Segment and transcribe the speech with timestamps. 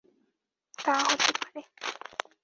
[0.79, 1.61] তা হতে পারে।